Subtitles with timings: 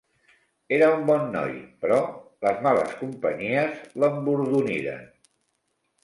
[0.75, 1.51] Era un bon noi,
[1.83, 1.99] però
[2.47, 5.05] les males companyies l'embordoniren.